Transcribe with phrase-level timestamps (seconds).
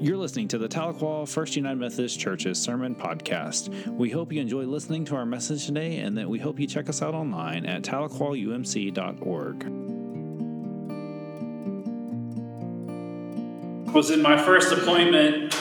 [0.00, 3.68] You're listening to the Tahlequah First United Methodist Church's Sermon Podcast.
[3.86, 6.88] We hope you enjoy listening to our message today and that we hope you check
[6.88, 9.64] us out online at tahlequahumc.org.
[13.92, 15.54] was in my first appointment.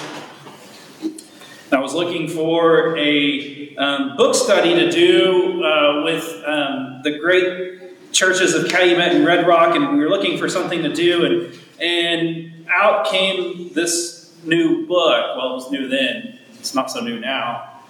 [1.74, 8.14] I was looking for a um, book study to do uh, with um, the great
[8.14, 11.60] churches of Calumet and Red Rock, and we were looking for something to do, and
[11.82, 15.38] and out came this new book.
[15.38, 17.82] Well, it was new then, it's not so new now.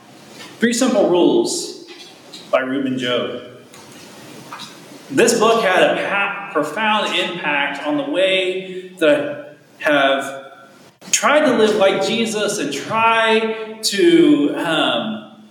[0.59, 1.87] Three Simple Rules
[2.51, 3.45] by Reuben Job.
[5.09, 10.69] This book had a profound impact on the way that I have
[11.11, 15.43] tried to live like Jesus and try to um,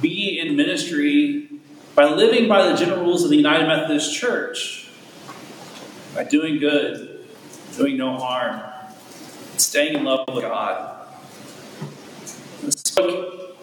[0.00, 1.48] be in ministry
[1.94, 4.88] by living by the general rules of the United Methodist Church,
[6.14, 7.26] by doing good,
[7.76, 8.62] doing no harm,
[9.58, 11.06] staying in love with God.
[12.62, 13.56] This book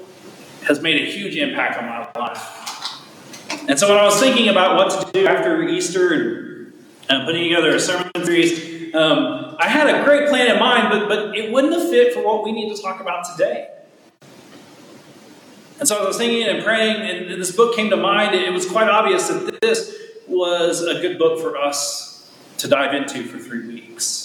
[0.67, 2.65] has made a huge impact on my life.
[3.67, 6.13] And so when I was thinking about what to do after Easter
[7.09, 10.89] and uh, putting together a sermon series, um, I had a great plan in mind,
[10.89, 13.69] but, but it wouldn't have fit for what we need to talk about today.
[15.79, 18.33] And so I was thinking and praying, and this book came to mind.
[18.33, 19.93] It was quite obvious that this
[20.27, 24.24] was a good book for us to dive into for three weeks.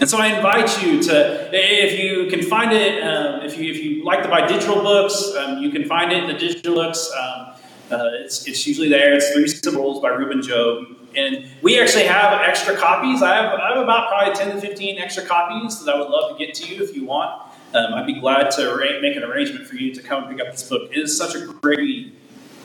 [0.00, 3.82] And so I invite you to, if you can find it, um, if, you, if
[3.82, 7.10] you like to buy digital books, um, you can find it in the digital books.
[7.16, 7.54] Um,
[7.90, 9.14] uh, it's, it's usually there.
[9.14, 10.86] It's Three Simple Rules by Reuben Job.
[11.16, 13.22] And we actually have extra copies.
[13.22, 16.36] I have, I have about probably 10 to 15 extra copies that I would love
[16.36, 17.40] to get to you if you want.
[17.72, 20.52] Um, I'd be glad to make an arrangement for you to come and pick up
[20.52, 20.90] this book.
[20.92, 22.12] It is such a great read,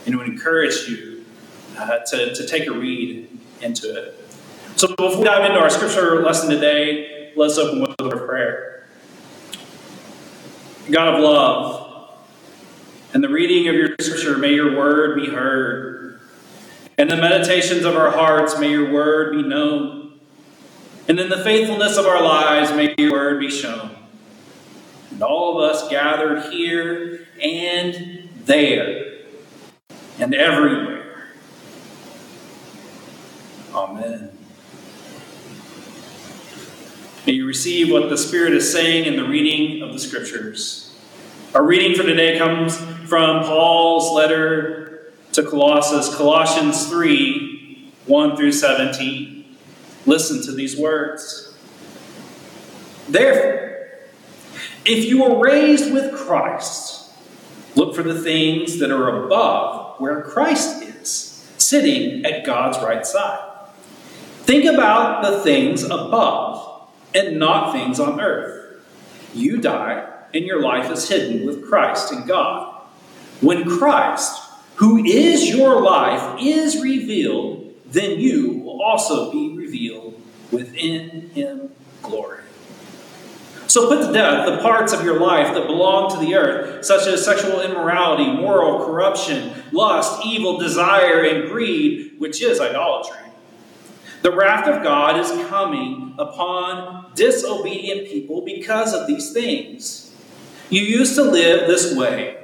[0.05, 1.25] and it would encourage you
[1.77, 3.27] uh, to, to take a read
[3.61, 4.15] into it.
[4.75, 8.83] So before we dive into our scripture lesson today, let's open with a prayer.
[10.91, 12.09] God of love,
[13.13, 16.19] and the reading of your scripture, may your word be heard.
[16.97, 20.19] And the meditations of our hearts, may your word be known.
[21.07, 23.91] And in the faithfulness of our lives, may your word be shown.
[25.11, 29.19] And all of us gathered here and there
[30.19, 31.29] and everywhere.
[33.73, 34.31] Amen.
[37.25, 40.95] May you receive what the Spirit is saying in the reading of the Scriptures.
[41.55, 49.57] Our reading for today comes from Paul's letter to Colossus, Colossians 3 1 through 17.
[50.05, 51.51] Listen to these words.
[53.07, 53.97] Therefore,
[54.85, 57.11] if you were raised with Christ,
[57.73, 63.49] look for the things that are above where Christ is, sitting at God's right side.
[64.43, 66.48] Think about the things above
[67.13, 68.83] and not things on earth.
[69.33, 72.83] You die, and your life is hidden with Christ in God.
[73.41, 74.41] When Christ,
[74.75, 80.21] who is your life, is revealed, then you will also be revealed
[80.51, 81.71] within him
[82.01, 82.43] glory.
[83.67, 87.05] So put to death the parts of your life that belong to the earth, such
[87.05, 93.28] as sexual immorality, moral corruption, lust, evil desire, and greed, which is idolatry.
[94.21, 100.13] The wrath of God is coming upon disobedient people because of these things.
[100.69, 102.37] You used to live this way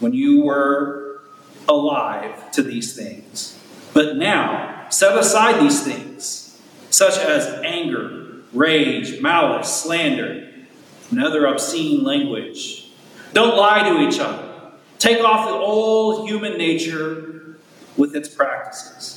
[0.00, 1.22] when you were
[1.66, 3.58] alive to these things.
[3.94, 10.50] But now, set aside these things, such as anger, rage, malice, slander,
[11.10, 12.90] and other obscene language.
[13.32, 14.72] Don't lie to each other.
[14.98, 17.56] Take off the old human nature
[17.96, 19.13] with its practices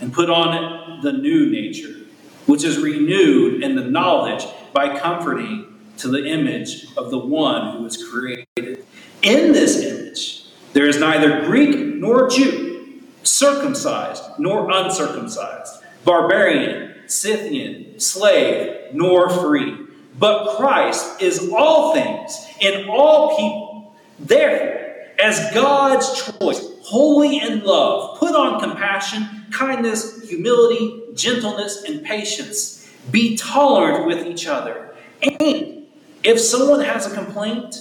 [0.00, 2.06] and put on the new nature,
[2.46, 5.66] which is renewed in the knowledge by comforting
[5.98, 8.84] to the image of the one who was created.
[9.22, 18.94] In this image, there is neither Greek nor Jew, circumcised nor uncircumcised, barbarian, Scythian, slave,
[18.94, 19.76] nor free.
[20.18, 23.94] But Christ is all things in all people.
[24.18, 24.80] Therefore,
[25.22, 32.88] as God's choice, holy in love, put on compassion kindness, humility, gentleness, and patience.
[33.10, 34.94] Be tolerant with each other.
[35.22, 35.86] And
[36.22, 37.76] if someone has a complaint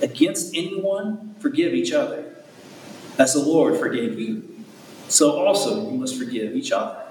[0.00, 2.34] against anyone, forgive each other.
[3.18, 4.48] As the Lord forgave you,
[5.08, 7.02] so also you must forgive each other.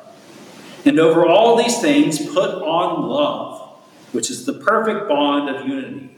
[0.83, 3.77] And over all these things, put on love,
[4.11, 6.09] which is the perfect bond of unity.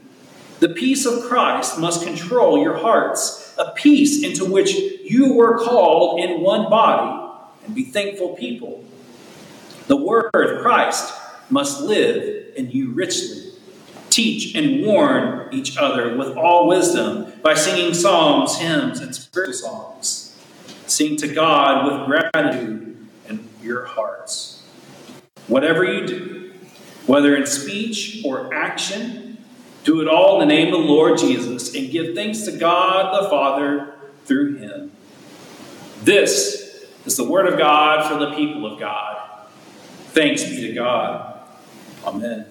[0.60, 6.22] The peace of Christ must control your hearts, a peace into which you were called
[6.22, 7.23] in one body
[7.66, 8.84] and be thankful people.
[9.88, 11.14] The word of Christ
[11.50, 13.54] must live in you richly,
[14.10, 20.40] Teach and warn each other with all wisdom by singing psalms, hymns, and spiritual songs.
[20.86, 24.62] Sing to God with gratitude in your hearts.
[25.48, 26.54] Whatever you do,
[27.08, 29.44] whether in speech or action,
[29.84, 33.20] do it all in the name of the Lord Jesus and give thanks to God
[33.20, 33.96] the Father
[34.26, 34.92] through him.
[36.04, 36.63] This
[37.06, 39.48] is the word of God for the people of God.
[40.12, 41.40] Thanks be to God.
[42.06, 42.46] Amen.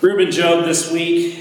[0.00, 1.34] Reuben Job this week,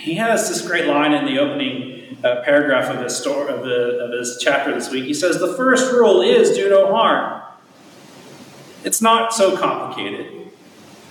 [0.00, 3.98] he has this great line in the opening uh, paragraph of his, story, of, the,
[4.00, 5.04] of his chapter this week.
[5.04, 7.42] He says, The first rule is do no harm.
[8.84, 10.50] It's not so complicated.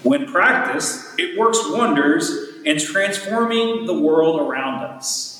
[0.03, 2.31] When practiced, it works wonders
[2.65, 5.30] in transforming the world around us.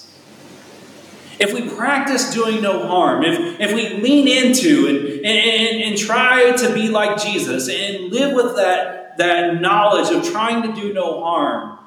[1.41, 6.51] If we practice doing no harm, if, if we lean into and, and, and try
[6.51, 11.23] to be like Jesus and live with that, that knowledge of trying to do no
[11.23, 11.79] harm,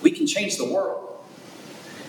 [0.00, 1.04] we can change the world.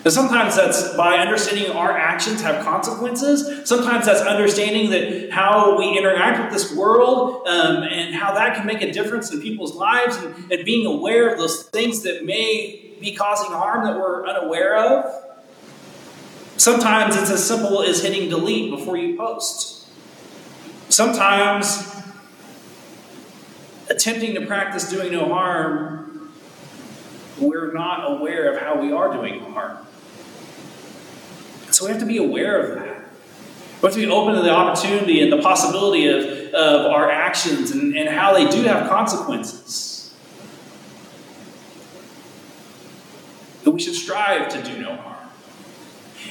[0.02, 3.68] And sometimes that's by understanding our actions have consequences.
[3.68, 8.66] Sometimes that's understanding that how we interact with this world um, and how that can
[8.66, 12.96] make a difference in people's lives and, and being aware of those things that may
[12.98, 15.26] be causing harm that we're unaware of.
[16.60, 19.88] Sometimes it's as simple as hitting delete before you post.
[20.90, 21.90] Sometimes
[23.88, 26.30] attempting to practice doing no harm,
[27.38, 29.78] we're not aware of how we are doing harm.
[31.70, 33.08] So we have to be aware of that.
[33.80, 37.70] We have to be open to the opportunity and the possibility of, of our actions
[37.70, 40.14] and, and how they do have consequences.
[43.64, 45.19] But we should strive to do no harm.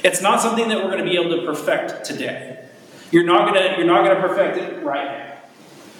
[0.02, 2.64] It's not something that we're going to be able to perfect today.
[3.10, 5.30] You're not going to, you're not going to perfect it right now.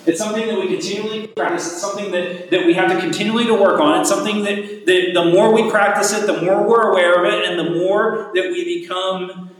[0.07, 1.73] It's something that we continually practice.
[1.73, 4.01] It's something that, that we have to continually to work on.
[4.01, 7.45] It's something that, that the more we practice it, the more we're aware of it,
[7.45, 9.51] and the more that we become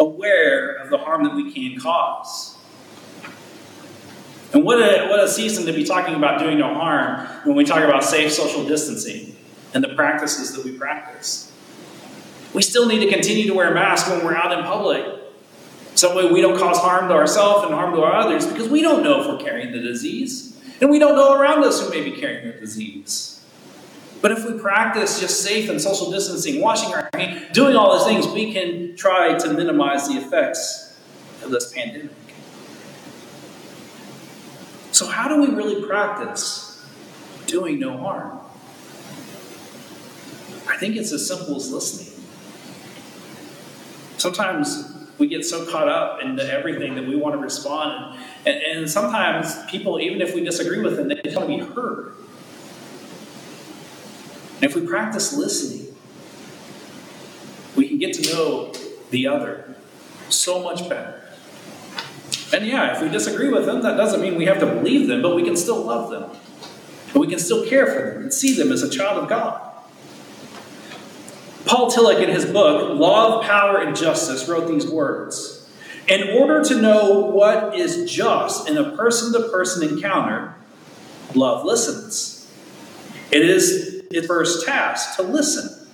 [0.00, 2.56] aware of the harm that we can cause.
[4.52, 7.64] And what a, what a season to be talking about doing no harm when we
[7.64, 9.36] talk about safe social distancing
[9.72, 11.49] and the practices that we practice.
[12.52, 15.04] We still need to continue to wear masks when we're out in public.
[15.94, 18.82] Some way we don't cause harm to ourselves and harm to our others because we
[18.82, 20.58] don't know if we're carrying the disease.
[20.80, 23.40] And we don't know around us who may be carrying the disease.
[24.22, 28.06] But if we practice just safe and social distancing, washing our hands, doing all those
[28.06, 30.98] things, we can try to minimize the effects
[31.42, 32.10] of this pandemic.
[34.92, 36.84] So, how do we really practice
[37.46, 38.38] doing no harm?
[40.68, 42.09] I think it's as simple as listening.
[44.20, 48.18] Sometimes we get so caught up into everything that we want to respond.
[48.44, 51.72] And, and sometimes people, even if we disagree with them, they just want to be
[51.72, 52.12] heard.
[54.56, 55.94] And if we practice listening,
[57.76, 58.72] we can get to know
[59.10, 59.74] the other
[60.28, 61.22] so much better.
[62.52, 65.22] And yeah, if we disagree with them, that doesn't mean we have to believe them,
[65.22, 66.24] but we can still love them.
[67.14, 69.69] But we can still care for them and see them as a child of God.
[71.70, 75.70] Paul Tillich, in his book, Love, Power and Justice, wrote these words
[76.08, 80.56] In order to know what is just in a person to person encounter,
[81.32, 82.52] love listens.
[83.30, 85.86] It is its first task to listen.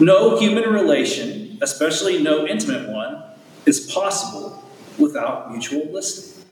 [0.00, 3.22] No human relation, especially no intimate one,
[3.66, 4.64] is possible
[4.98, 6.43] without mutual listening.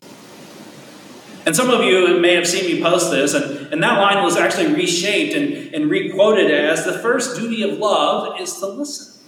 [1.44, 4.36] And some of you may have seen me post this, and, and that line was
[4.36, 9.20] actually reshaped and, and requoted as the first duty of love is to listen.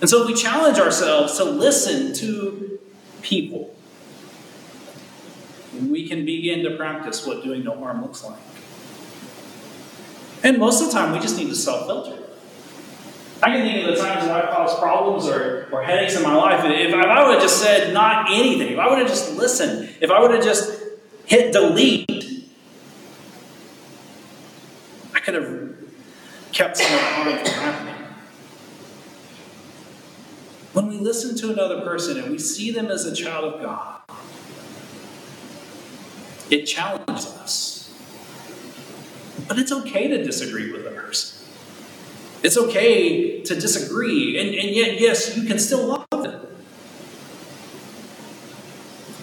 [0.00, 2.78] And so if we challenge ourselves to listen to
[3.20, 3.74] people,
[5.86, 8.38] we can begin to practice what doing no harm looks like.
[10.42, 12.27] And most of the time, we just need to self filter.
[13.40, 16.34] I can think of the times that I've caused problems or, or headaches in my
[16.34, 16.64] life.
[16.64, 20.10] If I would have just said not anything, if I would have just listened, if
[20.10, 20.82] I would have just
[21.24, 22.44] hit delete,
[25.14, 25.74] I could have
[26.52, 27.94] kept some of the from happening.
[30.72, 34.00] When we listen to another person and we see them as a child of God,
[36.50, 37.94] it challenges us.
[39.46, 41.27] But it's okay to disagree with a person.
[42.42, 46.46] It's okay to disagree, and, and yet, yes, you can still love them.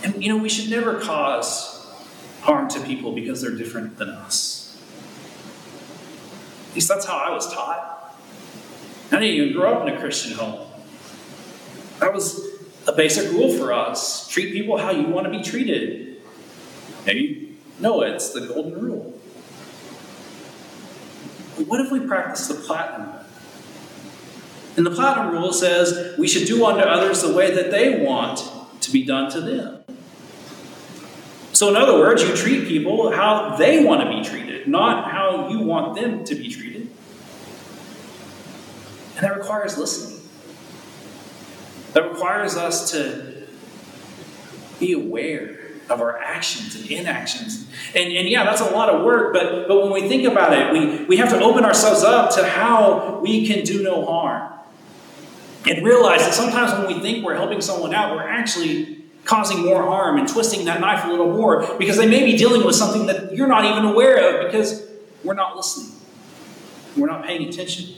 [0.04, 1.76] And, you know, we should never cause
[2.42, 4.78] harm to people because they're different than us.
[6.70, 8.16] At least that's how I was taught.
[9.12, 10.68] I didn't even grow up in a Christian home.
[12.00, 12.40] That was
[12.88, 16.22] a basic rule for us treat people how you want to be treated.
[17.06, 19.20] Maybe No, it's the golden rule.
[21.58, 23.12] What if we practice the platinum?
[24.78, 28.44] And the platinum rule says we should do unto others the way that they want
[28.82, 29.84] to be done to them.
[31.54, 35.48] So, in other words, you treat people how they want to be treated, not how
[35.48, 36.90] you want them to be treated.
[39.16, 40.22] And that requires listening.
[41.94, 43.48] That requires us to
[44.82, 45.55] be aware
[45.89, 47.68] of our actions and inactions.
[47.94, 50.74] And, and yeah, that's a lot of work, but, but when we think about it,
[50.74, 54.51] we, we have to open ourselves up to how we can do no harm.
[55.68, 59.84] And realize that sometimes when we think we're helping someone out, we're actually causing more
[59.84, 63.08] harm and twisting that knife a little more because they may be dealing with something
[63.08, 64.88] that you're not even aware of because
[65.24, 66.00] we're not listening.
[66.96, 67.96] We're not paying attention.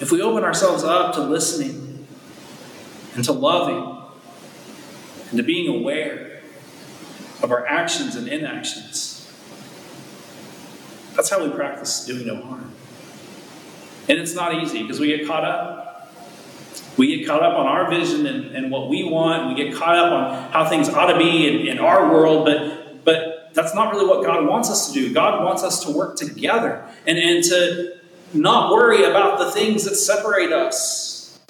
[0.00, 2.06] If we open ourselves up to listening
[3.14, 4.03] and to loving
[5.34, 6.40] and to being aware
[7.42, 9.28] of our actions and inactions,
[11.16, 12.70] that's how we practice doing no harm.
[14.08, 15.84] And it's not easy because we get caught up
[16.96, 19.48] we get caught up on our vision and, and what we want.
[19.48, 23.04] We get caught up on how things ought to be in, in our world, but,
[23.04, 25.12] but that's not really what God wants us to do.
[25.12, 27.96] God wants us to work together and, and to
[28.32, 31.40] not worry about the things that separate us,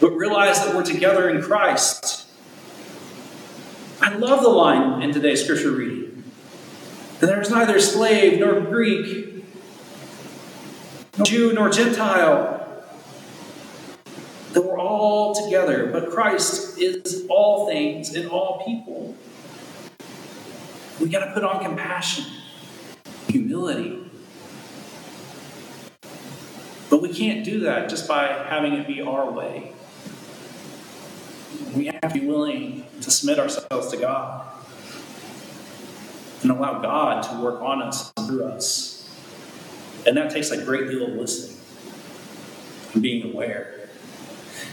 [0.00, 2.21] but realize that we're together in Christ.
[4.02, 6.24] I love the line in today's scripture reading.
[7.20, 9.44] There is neither slave nor Greek,
[11.16, 12.82] nor Jew nor Gentile
[14.54, 19.14] that we're all together, but Christ is all things and all people.
[21.00, 22.24] We got to put on compassion,
[23.28, 24.00] humility.
[26.90, 29.72] But we can't do that just by having it be our way.
[31.76, 34.46] We have to be willing to submit ourselves to God
[36.42, 39.08] and allow God to work on us and through us.
[40.06, 41.58] And that takes a great deal of listening
[42.94, 43.88] and being aware.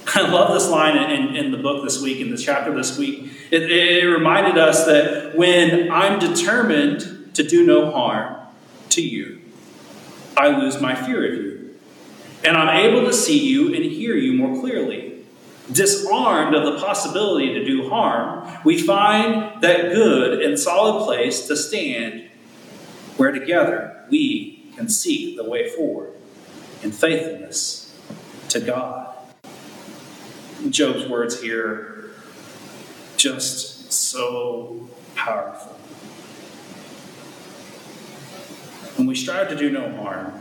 [0.16, 3.32] I love this line in, in, the book this week, in the chapter this week.
[3.52, 8.36] It, it reminded us that when I'm determined to do no harm
[8.90, 9.42] to you,
[10.36, 11.76] I lose my fear of you.
[12.44, 15.09] And I'm able to see you and hear you more clearly.
[15.72, 21.56] Disarmed of the possibility to do harm, we find that good and solid place to
[21.56, 22.30] stand
[23.18, 26.14] where together we can seek the way forward
[26.82, 27.96] in faithfulness
[28.50, 29.16] to God.
[30.70, 32.12] Job's words here
[33.18, 35.74] just so powerful.
[38.96, 40.34] When we strive to do no harm,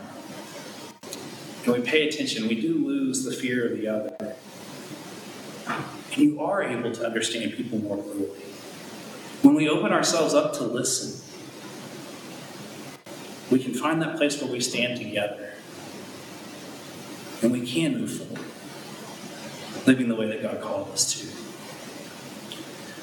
[1.65, 4.37] and we pay attention, we do lose the fear of the other.
[5.69, 5.85] And
[6.17, 8.41] you are able to understand people more clearly.
[9.43, 11.25] When we open ourselves up to listen,
[13.51, 15.55] we can find that place where we stand together.
[17.43, 18.45] And we can move forward
[19.87, 21.27] living the way that God called us to.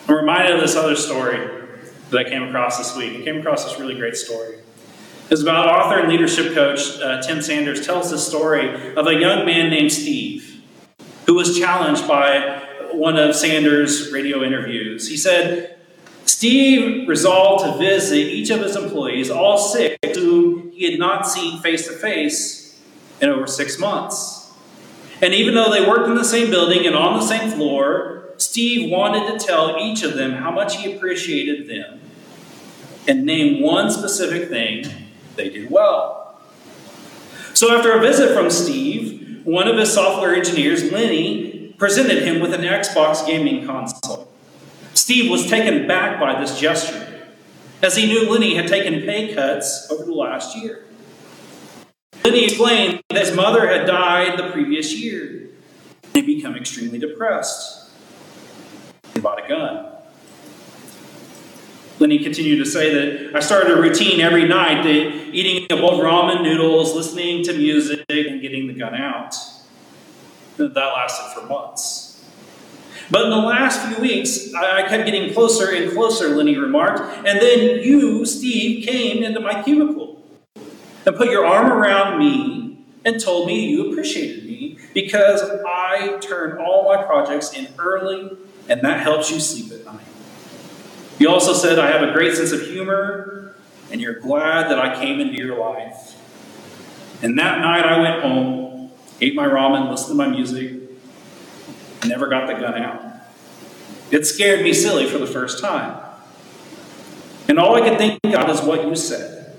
[0.07, 1.37] I'm reminded of this other story
[2.11, 3.19] that I came across this week.
[3.19, 4.59] I came across this really great story.
[5.31, 9.45] It's about author and leadership coach uh, Tim Sanders tells the story of a young
[9.45, 10.63] man named Steve
[11.25, 12.54] who was challenged by
[12.97, 15.07] one of Sanders' radio interviews.
[15.07, 15.77] He said,
[16.25, 21.61] Steve resolved to visit each of his employees, all six, whom he had not seen
[21.61, 22.81] face to face
[23.21, 24.51] in over six months.
[25.21, 28.91] And even though they worked in the same building and on the same floor, Steve
[28.91, 32.01] wanted to tell each of them how much he appreciated them
[33.07, 34.85] and name one specific thing
[35.35, 36.39] they did well.
[37.53, 42.53] So, after a visit from Steve, one of his software engineers, Lenny, presented him with
[42.53, 44.31] an Xbox gaming console.
[44.93, 47.27] Steve was taken back by this gesture,
[47.81, 50.85] as he knew Lenny had taken pay cuts over the last year.
[52.23, 55.49] Lenny explained that his mother had died the previous year.
[56.13, 57.91] He had become extremely depressed.
[59.13, 59.91] He bought a gun.
[61.99, 65.99] Lenny continued to say that I started a routine every night, eating a bowl of
[65.99, 69.35] ramen noodles, listening to music, and getting the gun out.
[70.57, 72.23] That lasted for months.
[73.11, 77.01] But in the last few weeks, I kept getting closer and closer, Lenny remarked.
[77.27, 80.23] And then you, Steve, came into my cubicle
[81.05, 86.57] and put your arm around me and told me you appreciated me because I turn
[86.57, 88.35] all my projects in early
[88.67, 90.05] and that helps you sleep at night.
[91.19, 93.55] You also said, I have a great sense of humor
[93.91, 96.19] and you're glad that I came into your life.
[97.21, 98.64] And that night I went home,
[99.21, 100.81] ate my ramen, listened to my music,
[102.05, 103.01] never got the gun out.
[104.11, 106.01] It scared me silly for the first time.
[107.47, 109.55] And all I could think of is what you said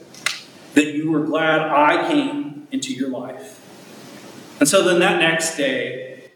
[0.75, 3.63] that you were glad I came into your life.
[4.61, 6.31] And so then that next day,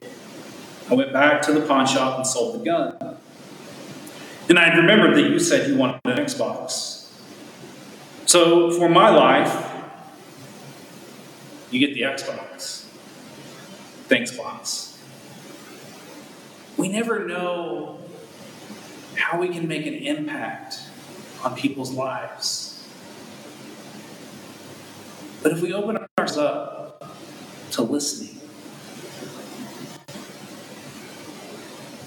[0.90, 3.18] I went back to the pawn shop and sold the gun.
[4.48, 7.08] And I remembered that you said you wanted an Xbox.
[8.26, 9.72] So for my life,
[11.70, 12.79] you get the Xbox.
[14.10, 14.98] Thanks, boss.
[16.76, 18.00] We never know
[19.14, 20.80] how we can make an impact
[21.44, 22.84] on people's lives.
[25.44, 27.16] But if we open ourselves up
[27.70, 28.40] to listening,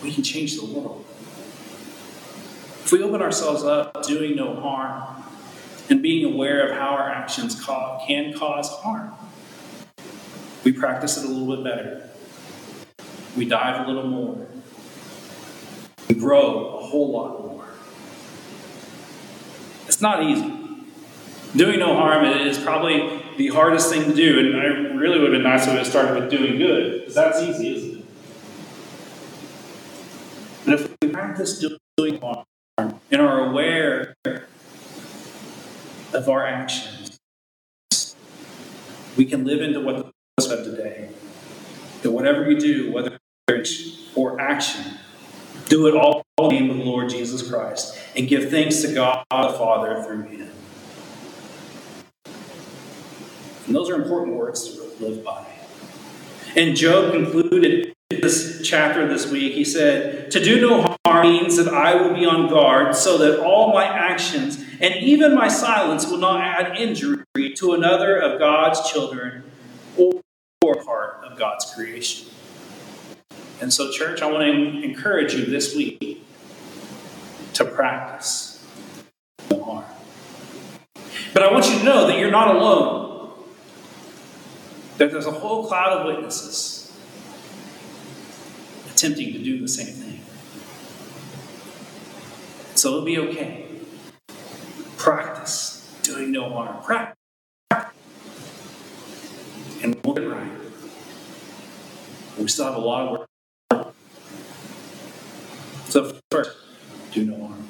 [0.03, 1.05] we can change the world.
[2.83, 5.24] If we open ourselves up doing no harm
[5.89, 9.13] and being aware of how our actions can cause harm,
[10.63, 12.10] we practice it a little bit better.
[13.36, 14.48] We dive a little more.
[16.08, 17.65] We grow a whole lot more.
[19.88, 20.60] It's not easy.
[21.55, 24.65] Doing no harm is probably the hardest thing to do, and I
[24.96, 28.00] really would have been nice if it started with doing good, because that's easy, isn't
[28.00, 28.05] it?
[30.65, 31.63] But if we practice
[31.98, 32.46] doing harm
[32.77, 34.15] and are aware
[36.13, 37.20] of our actions,
[39.17, 40.12] we can live into what the
[40.45, 41.09] said today.
[42.01, 44.97] That whatever you do, whether it's or action,
[45.69, 48.93] do it all in the name of the Lord Jesus Christ and give thanks to
[48.93, 50.51] God the Father through Him.
[53.65, 55.45] And those are important words to live by.
[56.55, 59.53] And Job concluded this chapter this week.
[59.53, 63.39] He said, To do no harm means that I will be on guard so that
[63.39, 67.23] all my actions and even my silence will not add injury
[67.55, 69.43] to another of God's children
[70.75, 72.29] part of God's creation.
[73.61, 76.25] And so, church, I want to encourage you this week
[77.53, 78.53] to practice
[79.49, 79.85] no.
[81.33, 83.31] But I want you to know that you're not alone,
[84.97, 86.91] that there's a whole cloud of witnesses
[88.91, 90.21] attempting to do the same thing.
[92.75, 93.65] So it'll be okay.
[94.97, 96.83] Practice doing no harm.
[96.83, 97.17] Practice.
[99.81, 100.62] And we'll get right.
[102.43, 103.12] We still have a lot of
[103.71, 103.93] work.
[105.86, 106.51] So first,
[107.13, 107.69] do no harm.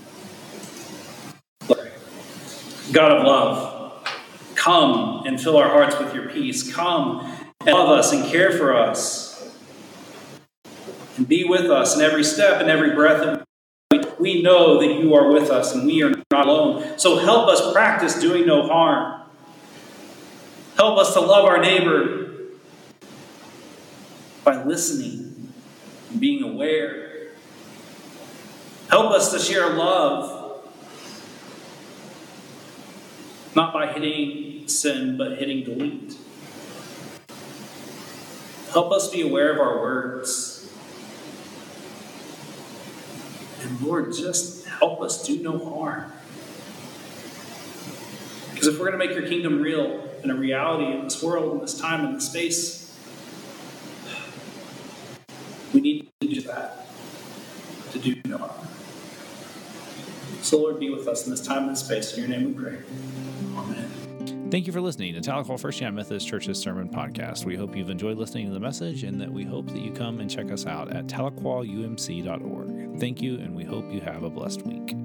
[2.91, 4.07] God of love,
[4.55, 6.73] come and fill our hearts with your peace.
[6.73, 7.19] Come
[7.61, 9.55] and love us and care for us.
[11.17, 13.43] And be with us in every step and every breath.
[14.19, 16.97] We know that you are with us and we are not alone.
[16.97, 19.21] So help us practice doing no harm.
[20.77, 22.22] Help us to love our neighbor
[24.43, 25.53] by listening
[26.19, 27.29] being aware.
[28.89, 30.67] Help us to share love,
[33.55, 36.15] not by hitting sin, but hitting delete.
[38.71, 40.71] Help us be aware of our words.
[43.61, 46.11] And Lord, just help us do no harm.
[48.51, 51.53] Because if we're going to make your kingdom real and a reality in this world,
[51.53, 52.82] in this time, in this space,
[55.73, 56.85] we need to do that,
[57.91, 58.67] to do no harm.
[60.41, 62.13] So, Lord, be with us in this time and space.
[62.13, 62.77] In your name we pray.
[63.55, 63.89] Amen.
[64.51, 67.43] Thank you for listening to Tahlequah First United Methodist Church's Sermon Podcast.
[67.43, 70.19] We hope you've enjoyed listening to the message and that we hope that you come
[70.19, 72.99] and check us out at tahlequahumc.org.
[72.99, 74.95] Thank you, and we hope you have a blessed week.